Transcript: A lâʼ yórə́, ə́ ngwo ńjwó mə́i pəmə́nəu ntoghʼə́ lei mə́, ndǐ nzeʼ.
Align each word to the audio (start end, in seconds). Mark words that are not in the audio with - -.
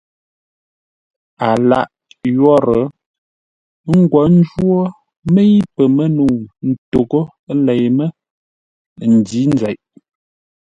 A 1.47 1.49
lâʼ 1.69 1.89
yórə́, 2.37 2.81
ə́ 3.89 3.93
ngwo 4.01 4.21
ńjwó 4.35 4.77
mə́i 5.33 5.55
pəmə́nəu 5.75 6.33
ntoghʼə́ 6.67 7.25
lei 7.65 7.85
mə́, 7.97 8.07
ndǐ 9.13 9.39
nzeʼ. 9.53 9.77